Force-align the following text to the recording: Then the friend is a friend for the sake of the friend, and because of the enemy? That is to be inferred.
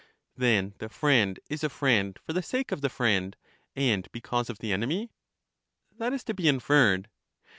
Then 0.35 0.73
the 0.79 0.89
friend 0.89 1.39
is 1.47 1.63
a 1.63 1.69
friend 1.69 2.17
for 2.25 2.33
the 2.33 2.41
sake 2.41 2.71
of 2.71 2.81
the 2.81 2.89
friend, 2.89 3.37
and 3.75 4.11
because 4.11 4.49
of 4.49 4.57
the 4.57 4.73
enemy? 4.73 5.11
That 5.99 6.11
is 6.11 6.23
to 6.23 6.33
be 6.33 6.47
inferred. 6.47 7.07